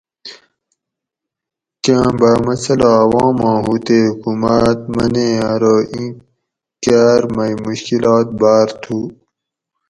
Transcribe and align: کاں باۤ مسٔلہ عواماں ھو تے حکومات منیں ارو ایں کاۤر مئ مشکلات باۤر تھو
کاں 1.83 2.09
باۤ 2.19 2.37
مسٔلہ 2.45 2.91
عواماں 3.03 3.57
ھو 3.65 3.73
تے 3.85 3.97
حکومات 4.09 4.79
منیں 4.95 5.35
ارو 5.51 5.75
ایں 5.93 6.09
کاۤر 6.83 7.21
مئ 7.35 7.53
مشکلات 7.65 8.27
باۤر 8.39 8.67
تھو 8.81 8.99